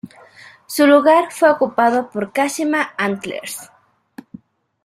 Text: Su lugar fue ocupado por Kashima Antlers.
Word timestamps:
Su 0.65 0.87
lugar 0.87 1.25
fue 1.29 1.51
ocupado 1.51 2.09
por 2.09 2.31
Kashima 2.33 2.95
Antlers. 2.97 3.69